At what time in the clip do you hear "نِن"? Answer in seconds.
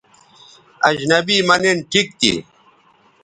1.61-1.77